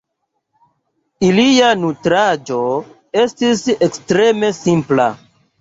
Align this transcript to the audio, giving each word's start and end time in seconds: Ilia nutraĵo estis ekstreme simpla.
Ilia 1.27 1.67
nutraĵo 1.83 2.59
estis 3.25 3.63
ekstreme 3.89 4.55
simpla. 4.65 5.11